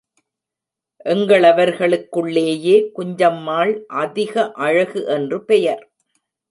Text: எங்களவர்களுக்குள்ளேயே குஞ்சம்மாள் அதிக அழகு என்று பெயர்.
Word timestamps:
எங்களவர்களுக்குள்ளேயே 1.05 2.75
குஞ்சம்மாள் 2.95 3.73
அதிக 3.97 4.51
அழகு 4.61 5.03
என்று 5.07 5.39
பெயர். 5.45 5.83